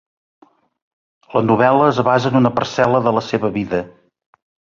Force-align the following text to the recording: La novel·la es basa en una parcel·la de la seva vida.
La 1.33 1.43
novel·la 1.49 1.89
es 1.89 1.99
basa 2.07 2.31
en 2.33 2.39
una 2.41 2.53
parcel·la 2.61 3.03
de 3.11 3.15
la 3.19 3.25
seva 3.29 3.53
vida. 3.61 3.85